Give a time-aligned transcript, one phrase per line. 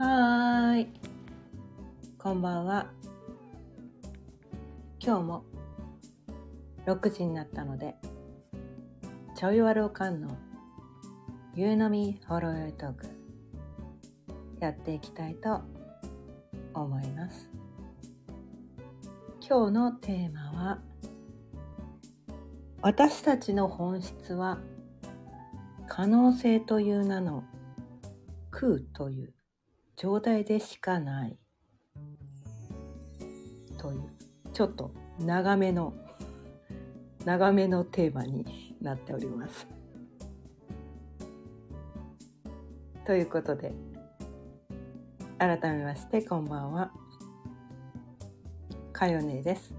[0.00, 0.88] はーい。
[2.18, 2.86] こんばんは。
[5.00, 5.44] 今日も
[6.86, 7.96] 6時になったので、
[9.34, 10.38] ちょいわるおかんの
[11.56, 13.06] ゆうのみほろよいトーク
[14.60, 15.62] やっていきたいと
[16.74, 17.50] 思います。
[19.40, 20.78] 今日のテーマは
[22.82, 24.58] 私たちの本質は
[25.88, 27.42] 可能性という名の
[28.52, 29.34] 空という
[29.98, 31.36] 状態でしかない
[33.78, 34.02] という
[34.52, 35.92] ちょっと長めの
[37.24, 39.66] 長めのテーマになっております。
[43.04, 43.72] ということで
[45.38, 46.92] 改めましてこんばんは
[48.92, 49.74] かよねです。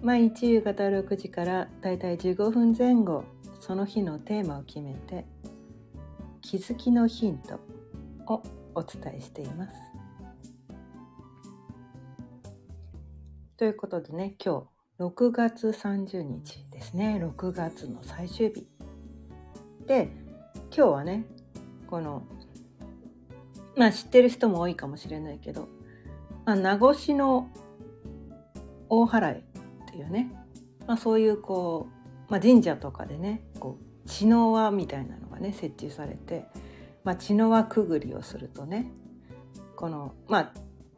[0.00, 3.24] 毎日夕方6時からだいたい15分前後
[3.58, 5.26] その日のテーマを決めて
[6.40, 7.58] 気づきのヒント
[8.32, 8.42] を
[8.74, 9.74] お伝えしています。
[13.56, 14.66] ということでね今
[14.98, 18.66] 日6月30日ですね6月の最終日
[19.86, 20.10] で
[20.76, 21.26] 今日はね
[21.86, 22.24] この
[23.76, 25.68] まあ知ってる人も多いかもしれないけど、
[26.44, 27.50] まあ、名越の
[28.88, 29.42] 大払いっ
[29.90, 30.32] ていうね、
[30.86, 31.88] まあ、そういうこ
[32.28, 36.46] う、まあ、神社とかでねこう血の輪みたいなのがね設置されて、
[37.04, 38.90] まあ、血の輪くぐりをするとね
[39.76, 40.52] このまあ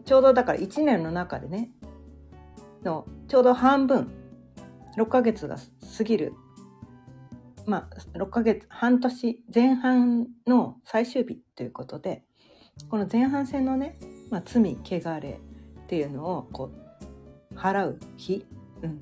[0.04, 1.70] ちょうどだから1年の中でね
[2.82, 4.10] のちょうど半分
[4.96, 5.56] 6ヶ月が
[5.96, 6.34] 過ぎる
[7.66, 12.22] まあ6ヶ月半年前半の最終日ということで
[12.90, 13.96] この前半戦のね、
[14.30, 15.40] まあ、罪汚れ
[15.84, 16.70] っていうのをこ
[17.52, 18.44] う払う日、
[18.82, 18.94] うん、っ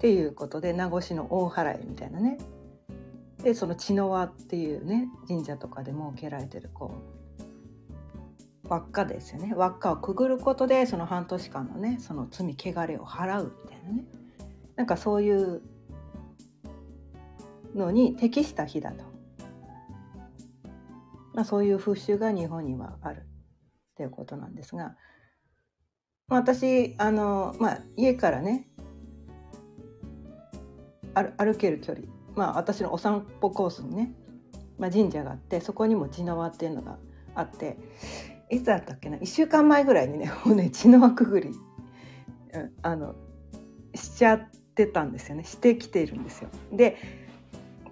[0.00, 2.38] ていうことで名越の大払いみたいなね
[3.42, 6.94] でその血の輪っていうね神社とかで設けられてるこ
[8.64, 9.52] う輪っかですよね。
[9.54, 14.04] 輪っかをくぐることでその半年間のねその罪汚れを払うみたいなね。
[14.76, 15.62] なんかそういう
[17.74, 19.04] のに適した日だと、
[21.34, 23.24] まあ、そういう風習が日本にはあるっ
[23.96, 24.96] ていうことなんですが。
[26.28, 28.68] 私あの、まあ、家からね
[31.36, 34.12] 歩ける距離まあ私のお散歩コースにね、
[34.78, 36.98] まあ、神社があってそこにも血の輪っていうのが
[37.34, 37.78] あって
[38.50, 41.48] いつだったっけな1週間前ぐらいにね もうね血の輪くぐり
[42.52, 43.14] うんあの
[43.94, 45.44] しちゃってたんですよね。
[45.44, 46.48] してきているんですよ。
[46.72, 46.96] で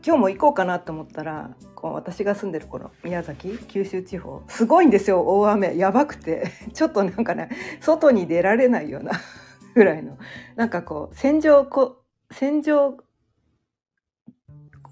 [0.05, 5.77] 今日も行こうかなと思ったらこう私が住んでる頃宮崎九州地方すごいんですよ大雨。
[5.77, 6.51] やばくて。
[6.73, 9.13] ちょっとなんかね外に出られないような
[9.75, 10.19] ぐらいの。
[10.57, 12.97] なんかこう線状こ線状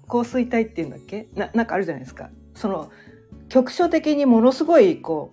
[0.09, 1.29] 降水帯っていうんだっけ？
[1.35, 2.29] ななんかあるじゃないですか。
[2.53, 2.91] その
[3.47, 5.31] 局所的にものすごいこ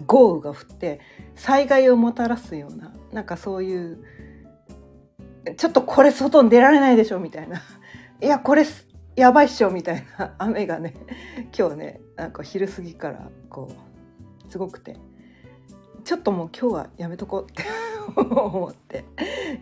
[0.00, 1.00] う豪雨が降って
[1.36, 4.04] 災害をもたらすようななんかそういう
[5.56, 7.62] ちょっとこれ外に出られないでしょみたいな。
[8.20, 8.64] いやこれ
[9.14, 10.94] やばいっしょみたいな 雨がね
[11.56, 13.68] 今日ねなんか昼過ぎからこ
[14.48, 14.96] うすごくて。
[16.04, 17.64] ちょっともう今日はやめとこうって。
[18.14, 19.04] 思って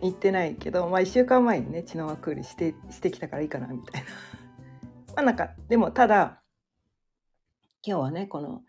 [0.01, 4.07] 行ってないけど、まあ、1週間前にね血の輪くぐりしてしてきたからいいかなみたいな。
[5.15, 6.41] まあなんかでもただ
[7.85, 8.63] 今日はねこの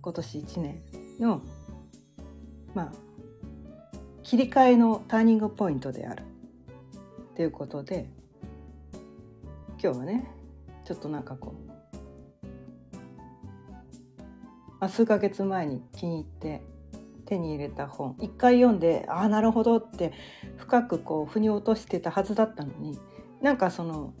[0.00, 0.80] 今年1年
[1.18, 1.42] の
[2.74, 2.92] まあ
[4.22, 8.08] 切り替えのターニングポイントであるっていうことで
[9.82, 10.30] 今日はね
[10.84, 12.46] ちょっとなんかこう、
[14.78, 16.62] まあ、数ヶ月前に気に入って
[17.30, 18.16] 手に入れた本。
[18.18, 20.12] 一回読んでああなるほどって
[20.56, 22.98] 深くこう腑に落としてたはずだったのに
[23.40, 24.12] なんかその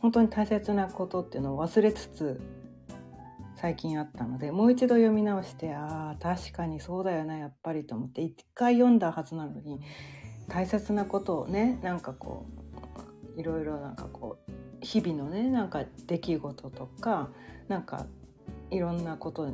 [0.00, 2.40] 本当に大切なことっていうのを忘れつつ
[3.56, 9.80] 最近あったのでもう一度読み直してああ確かにそうだよなやっぱりと思って一回読んだはずなのに
[10.48, 12.46] 大切なことをねなんかこ
[13.36, 17.30] ういろいろなんかこう日々のねなんか出来事とか
[17.66, 18.06] なんか
[18.70, 19.52] いろんなこと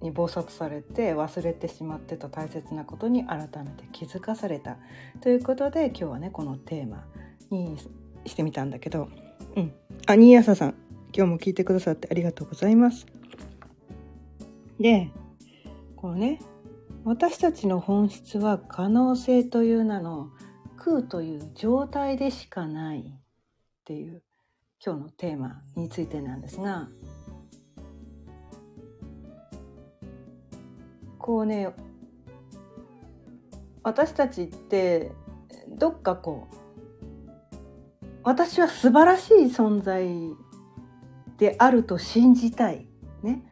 [0.00, 4.76] に忙殺されて忘れてしまってた大切なことに改めて気づかされた
[5.20, 7.04] ということで今日はねこのテーマ
[7.50, 7.76] に
[8.24, 9.08] してみたんだけど、
[9.56, 9.72] うん、
[10.06, 10.74] あ新朝さん
[11.14, 13.06] 今日も聞いてくださってありがとうございます。
[14.78, 15.10] で
[15.96, 16.40] このね
[17.04, 20.28] 私たちの本質は可能性という名の
[20.76, 23.02] 空という状態でしかないっ
[23.84, 24.22] ていう
[24.84, 26.88] 今日のテーマについてなんですが
[31.28, 31.68] こうね
[33.82, 35.12] 私たちって
[35.68, 36.56] どっかこう
[38.22, 40.08] 私は素晴らしい存在
[41.36, 42.86] であると信じたい。
[43.22, 43.42] ね。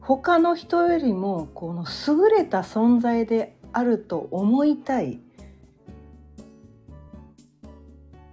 [0.00, 5.12] 他の人よりもこの優れた存在であると思いたい。
[5.12, 5.20] っ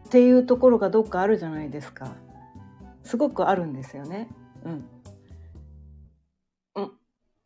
[0.10, 2.16] ていうところがどっかあるじゃないですか。
[3.04, 4.28] すごくあるんですよね。
[4.66, 5.01] うん。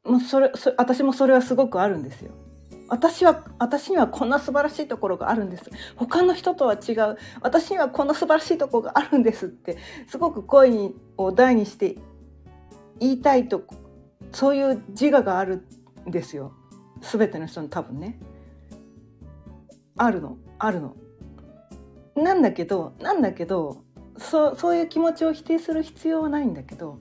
[0.06, 2.32] もうそれそ私もそれはすごくあるんですよ。
[2.88, 11.98] 私は私にはこんな素晴らしいところがあるんです他の人とは違う私にはこんな素晴らしいところがあるんですってすごく声を大にして
[13.00, 13.64] 言いたいと
[14.32, 15.66] そういう自我がある
[16.08, 16.54] んですよ
[17.02, 18.20] 全ての人に多分ね
[19.98, 20.96] あるのあるの。
[22.16, 23.84] なんだけどなんだけど
[24.18, 27.00] そそういう気持ちを否定する必要はないんだけど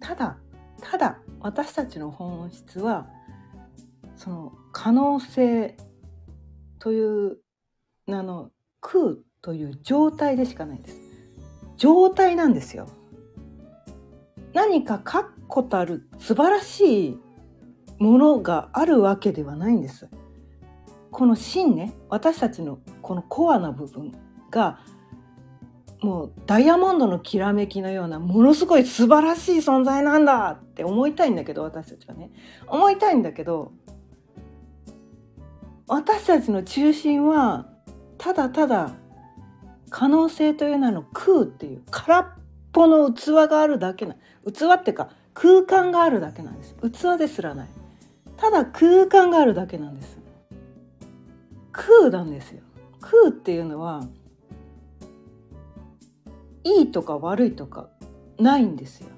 [0.00, 0.36] ただ
[0.80, 3.08] ただ私たちの本質は
[4.16, 5.76] その可能性
[6.78, 7.38] という
[8.08, 8.50] あの
[8.80, 10.96] 空という状態でしかないんです。
[11.76, 12.88] 状態なんですよ。
[14.52, 17.18] 何か確固たる素晴らしい
[17.98, 20.08] ものがあるわけではないんです。
[21.10, 24.12] この芯ね私たちのこのコアな部分
[24.50, 24.78] が
[26.02, 32.30] もうダイヤモンドのきらめきのようなものすごい素晴らしい存在なんだって思いたいんだけど私たちはね。
[32.66, 33.72] 思いたいんだけど
[35.86, 37.66] 私たちの中心は
[38.18, 38.94] ただただ
[39.90, 42.26] 可能性という名の空っていう空っ
[42.72, 44.14] ぽの器があるだけな
[44.44, 46.74] 器っていうか空間があるだけなんです。
[46.82, 47.68] 器ですらない。
[48.36, 50.18] ただ空間があるだけなんです。
[51.70, 52.60] 空なんですよ。
[53.00, 54.02] 空っていうのは
[56.64, 57.88] いいとか悪いとか
[58.38, 59.08] ないんですよ。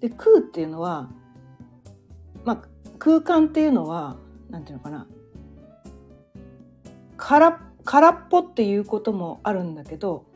[0.00, 1.08] で空っていうのは、
[2.44, 2.62] まあ、
[2.98, 4.16] 空間っていうのは
[4.50, 5.06] 何て言うのかな
[7.16, 10.26] 空空っぽっていうこともあるんだけど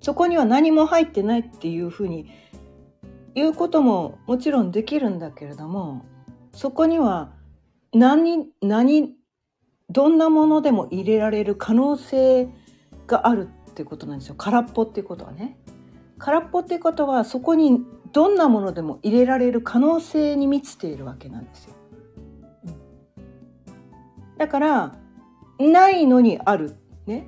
[0.00, 2.30] そこには何も入ってないっていうふうに
[3.34, 6.04] 言うことももちろんできるんだけれども
[6.52, 7.32] そこには
[7.92, 9.14] 何何
[9.90, 12.48] どんなものでも入れられる可能性
[13.06, 14.36] があるっていうことなんですよ。
[14.38, 15.58] 空っぽっていうことはね。
[16.18, 17.80] 空っぽっていうことはそこに
[18.12, 21.74] どんなものでも入れられる可能性に満ちているわけなんですよ。
[22.66, 24.94] うん、だから
[25.58, 26.76] ないのにある。
[27.06, 27.26] ね。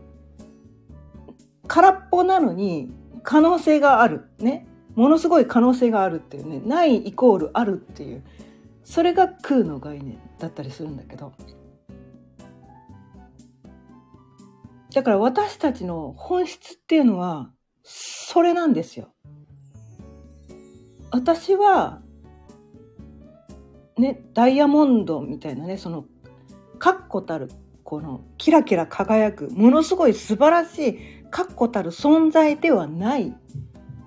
[1.66, 2.92] 空っぽなのに
[3.24, 4.26] 可能性がある。
[4.38, 4.68] ね。
[4.94, 6.62] ものすごい可能性があるっていうね。
[6.64, 8.22] ないイコールあるっていう。
[8.84, 11.32] それが空の概念だったりするんだけど。
[14.96, 17.50] だから私たちの本質っていうのは
[17.82, 19.12] それなんですよ。
[21.10, 22.00] 私は
[23.98, 26.06] ねダイヤモンドみたいなねその
[26.78, 27.50] 確固たる
[27.84, 30.98] このキラキラ輝くものすごい素晴らしい
[31.30, 33.36] 確固たる存在ではない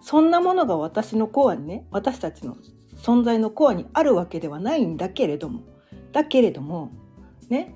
[0.01, 2.57] そんなものが私のコアにね私たちの
[2.97, 5.61] 存在のコアにあるわけではないんだけれども
[6.13, 6.91] だけれども
[7.47, 7.75] ね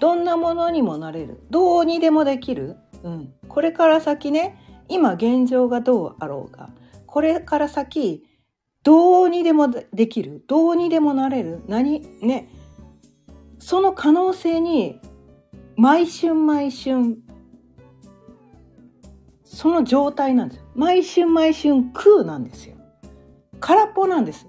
[0.00, 1.44] どんなものにもなれる。
[1.50, 4.58] どうにでもできる、うん、これから先ね
[4.88, 6.70] 今現状がどうあろうが
[7.06, 8.24] これから先
[8.82, 10.42] どうにでもできる。
[10.46, 11.62] どうにでもなれる。
[11.68, 12.48] 何ね。
[13.58, 14.98] その可能性に
[15.76, 17.18] 毎春毎春
[19.44, 22.76] その状態なんです毎春毎春空なんですよ。
[23.60, 24.46] 空っぽなんです。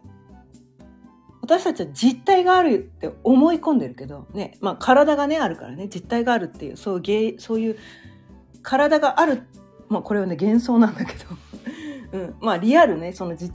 [1.42, 7.02] 私たちは実体があるって思い込んでるけどね、まあ、体がねあるからね実体があるっていうそう
[7.40, 7.78] そういう
[8.62, 9.44] 体がある、
[9.90, 11.26] まあ、これはね幻想なんだけど、
[12.14, 13.52] うん、まあリアルねその実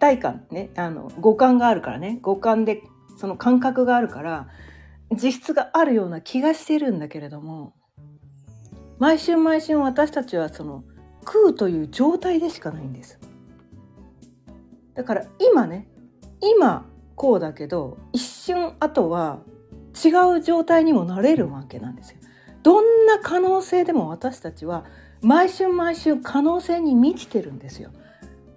[0.00, 2.18] 体感ねあの五感があるからね。
[2.22, 2.82] 五感で
[3.18, 4.48] その感覚があるから
[5.12, 7.74] 実質があるような気がしてるんだけれども
[8.98, 10.84] 毎春毎春私たちはその
[11.24, 13.18] 空という状態でしかないんです。
[14.94, 15.86] だから今ね
[16.56, 19.40] 今こうだけど一瞬後は
[20.04, 22.18] 違う状態にもなれるわけなんですよ。
[22.62, 24.84] どんな可能性でも私たちは
[25.22, 27.90] 毎週毎週可能性に満ちてるんですよ。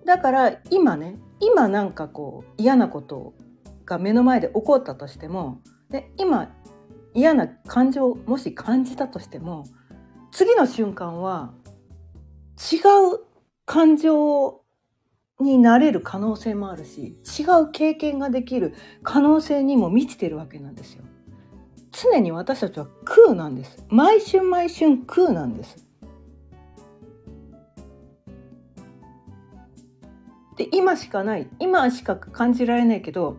[0.05, 3.33] だから今ね今なんかこう嫌なこと
[3.85, 6.49] が目の前で起こったとしてもで今
[7.13, 9.65] 嫌な感情をもし感じたとしても
[10.31, 11.53] 次の瞬間は
[12.71, 12.77] 違
[13.15, 13.19] う
[13.65, 14.61] 感情
[15.39, 21.03] になれる可能性もあるし違う経験ができる可能性にも満ちてるわけなんですよ。
[21.91, 23.83] 常に私たちは空なんです。
[23.89, 25.87] 毎春毎春空なんです。
[30.57, 33.37] で今しかない今しか感じられないけど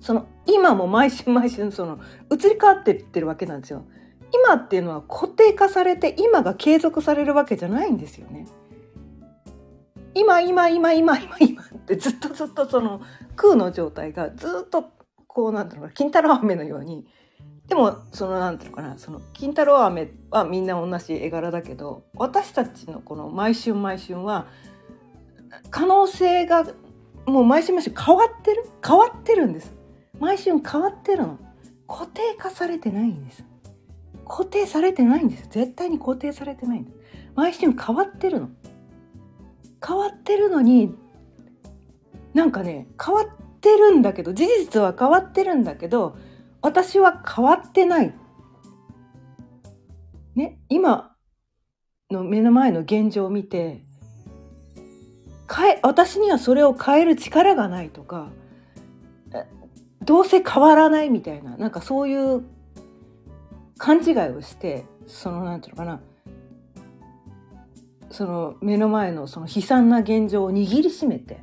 [0.00, 1.98] その今も毎春毎春その
[2.30, 3.84] 移り変わってってるわけなんですよ。
[4.30, 8.46] 今っていうのは固定化されて今が継続されるわけじゃないんですよね。
[10.18, 13.00] 今今今今今今ってずっとずっとその
[13.36, 14.90] 空の状態がずっと
[15.26, 17.06] こうなんていうのか金太郎飴のように。
[17.68, 24.46] でもそのなんていうのかなその金太郎飴はみんな同じ絵柄だけど私たちのこの毎春毎春は
[25.68, 26.64] 可能性が
[27.26, 29.74] もう毎週毎週変わってる変わってるんです。
[30.18, 31.38] 毎週変わってるの。
[31.86, 33.44] 固定化されてないんです。
[34.26, 35.48] 固定されてないんです。
[35.50, 36.96] 絶対に固定されてないんです。
[37.34, 38.50] 毎週変わってるの。
[39.86, 40.94] 変わってるのに
[42.34, 43.26] なんかね変わっ
[43.60, 46.16] てるんだけど事実は変わってるんだけど
[46.60, 48.14] 私は変わってない。
[50.34, 51.14] ね今
[52.10, 53.84] の目の前の現状を見て
[55.52, 58.30] 変え私にはそれを変える力がないとか
[60.02, 62.44] どうせ変わらないみたいななんかそういう
[63.78, 66.00] 勘違いをしてそのなんていうのかな
[68.10, 71.42] その目の前のその悲惨な現状を握りしめて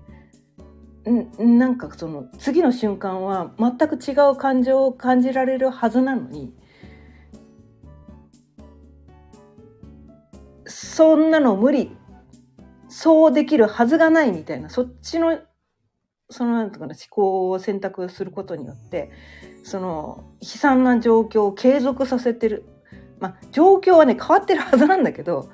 [1.09, 6.53] んなんかその次の瞬間は全く違う感情を感じられるはずなのに
[10.65, 11.95] そんなの無理
[12.87, 15.39] そうできるはずがないみたいなそっちの
[16.29, 19.11] そのなんとかな思考を選択することによって
[19.63, 22.65] その悲惨な状況を継続させてる。
[23.19, 25.49] まあ状況はね変わってるはずなんだけど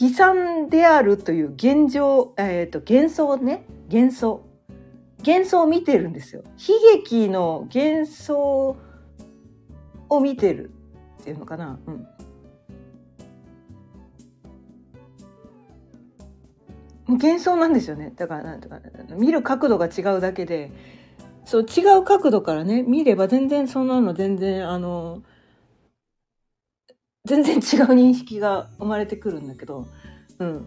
[0.00, 3.64] 悲惨であるという現状、えーと、幻想ね。
[3.90, 4.42] 幻想。
[5.24, 6.42] 幻想を見てるんですよ。
[6.58, 8.76] 悲劇の幻想
[10.08, 10.70] を見てる
[11.20, 12.06] っていうのかな、うん、
[17.14, 18.12] 幻想なんですよね。
[18.16, 18.80] だからなんとか
[19.16, 20.72] 見る角度が違うだけで。
[21.44, 25.22] そう違う角度からね見れば全然そんなの全然あの
[27.24, 27.60] 全然違う
[27.94, 29.86] 認識が生まれてくるんだけど。
[30.38, 30.66] うん。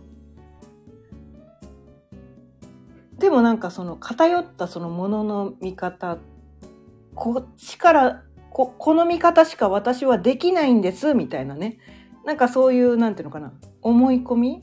[3.17, 6.17] でもなんかその偏ったそのものの見方
[7.13, 11.77] こっちからここの見方しか私はできないんですみたいなね。
[12.25, 13.53] なんかそういうなんていうのかな。
[13.81, 14.61] 思い込み。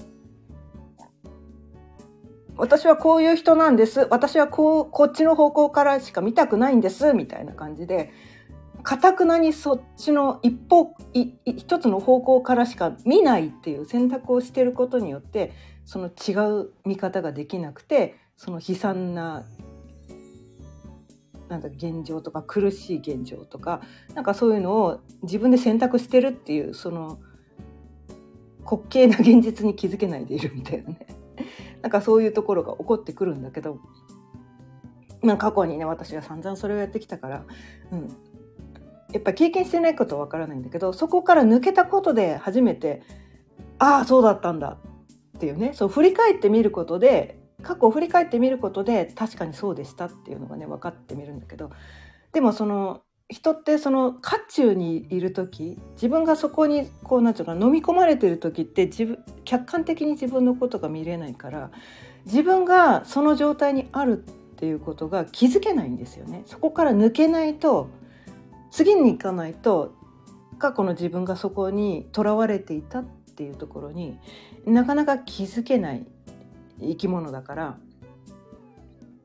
[2.56, 4.06] 私はこういう人なんです。
[4.10, 8.12] 私はこうこっちの方向からしか見たくないんですみたいな感じで
[8.82, 10.94] かたくなにそっちの一方
[11.44, 15.52] 一つの方向からしか見ないっていう選択をしてることによって
[15.84, 19.44] その違う見方ができなくてその悲惨な
[21.48, 23.82] なんだ現状とか苦しい現状とか
[24.14, 27.18] なんかそういうのを自分で選択してるっていうその
[28.64, 31.06] 滑稽な現実に気づけないでいるみたいなね。
[31.82, 33.78] なんかそういうところが起こってくるんだけど、
[35.20, 37.44] まあ、過去にね私が散々それをやってきたから、
[37.90, 38.16] うん、
[39.12, 43.02] やっぱ経験してないことはわからないんだけどそこから抜けたことで初めて
[43.78, 44.78] ああそうだったんだ
[45.36, 51.70] っていうねそう振り返ってみることで過去を振り返ってみることで確かにそうでしたっていうのがね分かってみるんだけど
[52.32, 61.70] でもその人ってその渦中にいる時自分がそこにこうなんていうか飲み込まれてる時って自分客観的に自分のことが見れないから
[62.26, 66.42] 自分がその状態にあるっていうことが気づけないんですよね。
[66.46, 67.88] そこから抜けないと
[68.72, 69.94] 次に行かないと
[70.58, 74.18] 過去の自分がそこにとらわれていたっていうところに
[74.66, 76.06] なかなか気づけない
[76.80, 77.78] 生き物だから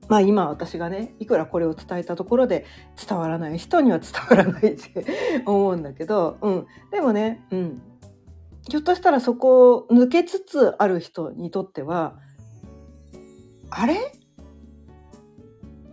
[0.09, 2.65] まあ今私がねいくらこれを伝えたところで
[3.07, 5.05] 伝わらない人には伝わらないって
[5.45, 7.81] 思うんだけど、うん、でもね、うん、
[8.69, 12.15] ひょっとしたらそこを抜けつつある人にとっては
[13.69, 14.11] あれ？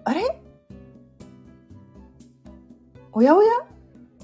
[0.04, 0.43] あれ？
[3.14, 3.52] おやおや？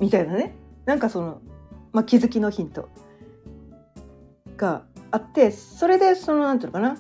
[0.01, 0.55] みたいなね。
[0.85, 1.41] なんかその、
[1.93, 2.89] まあ、気づきのヒント。
[4.61, 6.99] があってそれでそのなんていうのかな。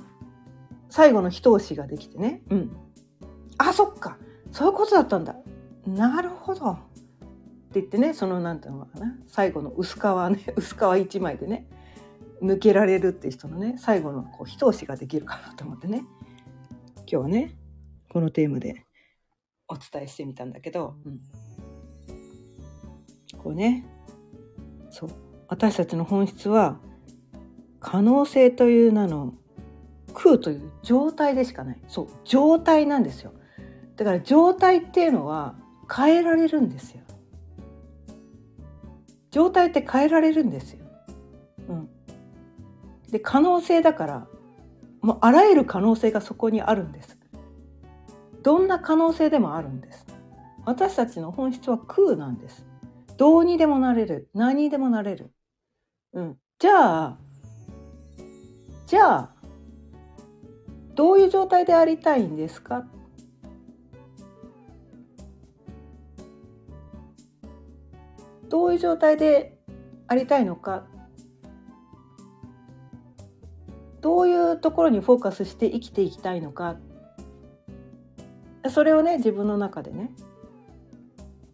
[0.89, 2.77] 最後の一押しができてね、うん、
[3.59, 4.17] あそっか。
[4.51, 5.37] そういうことだったんだ。
[5.87, 6.71] なるほど。
[6.71, 6.77] っ
[7.73, 9.15] て言ってねそのなんていうのかな。
[9.29, 10.55] 最後の薄皮ね。
[10.57, 11.69] 薄皮一枚でね。
[12.43, 16.05] 抜けられるっていう人のね最後のこう一押しができるかなと思ってね。
[16.97, 17.57] 今日はね
[18.09, 18.87] このテーマで
[19.69, 21.21] お伝えしてみたんだけど、うん、
[23.43, 23.87] こうね。
[24.91, 25.11] そう。
[25.49, 26.79] 私たちの本質は
[27.81, 29.35] 可能性という名の
[30.15, 31.81] 空という状態でしかない。
[31.89, 32.09] そう。
[32.25, 33.33] 状態なんですよ。
[33.97, 35.55] だから状態っていうのは
[35.95, 37.03] 変えられるんですよ。
[39.31, 40.85] 状態って変えられるんですよ、
[41.69, 41.89] うん、
[43.11, 44.27] で可能性だから
[45.01, 47.17] もうあらゆる可能性がそこにあるんです。
[48.43, 50.07] どんな可能性でもあるんです。
[50.67, 52.67] 私たちの本質は空なんです。
[53.21, 54.31] どうにでもなれる。
[54.33, 55.31] 何にでもなれる、
[56.15, 57.19] うん、じゃあ
[58.87, 59.35] じゃあ
[60.95, 62.87] どういう状態でありたいんですか？
[68.49, 69.59] どういう状態で
[70.09, 70.87] ありたいのか？
[74.01, 76.79] どういうところにフォーカスして生きていきたいのか？
[78.71, 80.11] それをね自分の中でね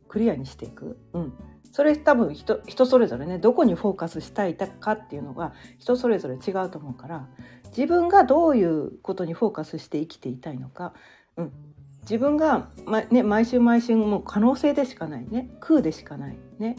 [0.06, 1.34] クリアにしていく、うん、
[1.76, 7.28] それ多分人人それぞれねどこにフォーカスしたいかっていうのが人それぞれ違うと思うから
[7.66, 10.94] 自分がどういうことにフォーカスして生きていたいのか、
[11.36, 11.52] うん、
[12.00, 15.50] 自分が、まね、毎週毎週もう可能性でしかないね。
[15.60, 16.76] 空でしかないね。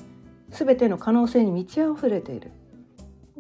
[0.49, 2.49] 全ての可能性に満ち溢れている。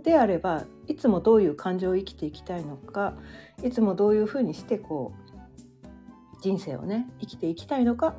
[0.03, 3.15] であればいつもどういう感情を生きていきたいのか
[3.63, 8.15] いつもどういうふうにしてこう人生をね生きていきたいのか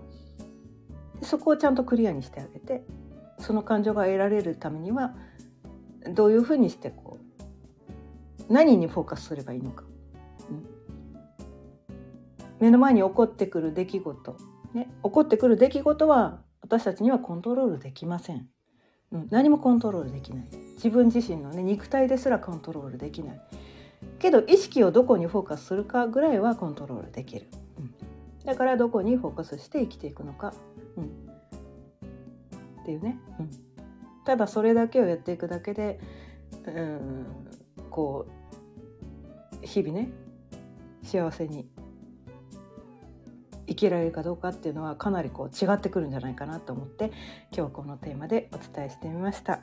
[1.23, 2.83] そこをちゃんとクリアにしてあげて
[3.39, 5.15] その感情が得られるためには
[6.15, 7.19] どういうふうにしてこ
[8.49, 9.85] う何にフォーカスすればいいのか、
[10.51, 10.67] うん、
[12.61, 14.37] 目の前に起こってくる出来事、
[14.75, 18.49] ね、起こってくる出来事は私たちにはコントロールできません。
[19.11, 20.47] うん、何もコントロールできない。
[20.75, 23.41] 自分自身のね肉体ですらコントロールできない。
[24.19, 27.47] けど意識をどこにフォーカスするかぐらいはコントロールできる、
[27.79, 27.95] うん、
[28.45, 30.55] だからどこにフォーカスして生きていくのか、
[30.97, 31.28] うん、
[32.89, 33.51] っていうね、うん、
[34.25, 36.01] ただそれだけをやっていくだけで、
[36.67, 37.27] うん、
[37.91, 38.27] こ
[39.63, 40.11] う日々ね
[41.03, 41.69] 幸せに
[43.67, 47.13] 生きられるかどうかっていうのはかなりこう違ってくるんじゃないかなと思って
[47.51, 49.61] 今日はこのテーマでお伝えしてみました。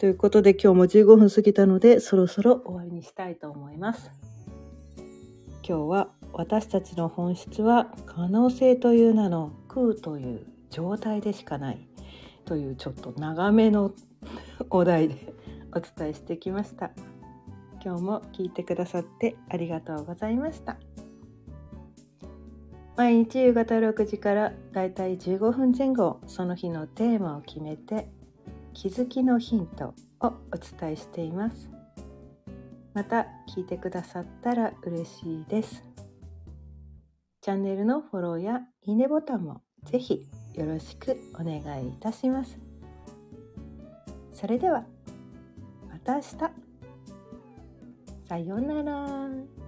[0.00, 4.10] ということで今日も15分過ぎたのでそろそろ終わりにしたいと思います。
[5.64, 11.86] 今日は私たちの本質は可能性という名の空という状態でしかない
[12.44, 13.92] というちょっと長めの
[14.70, 15.32] お題で
[15.72, 16.90] お伝えしてきました。
[17.84, 20.76] 今日も聞いてくださってありがとうございました。
[22.96, 28.08] 毎日夕方6時からだいたい15分前後その日のテーマを決めて
[28.74, 30.32] 気づきのヒントをお
[30.80, 31.70] 伝えしています
[32.92, 35.84] また聞いてくださったら嬉しいです
[37.40, 42.58] チャンネルのフォローやいいねボタンもぜひよろしくお願いいたします
[44.32, 44.84] それでは
[45.90, 46.62] また明日
[48.32, 49.61] さようなら。